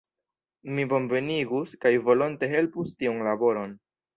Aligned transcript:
Mi 0.77 0.85
bonvenigus 0.93 1.75
kaj 1.85 1.93
volonte 2.09 2.53
helpus 2.55 2.95
tiun 3.03 3.25
laboron. 3.29 3.79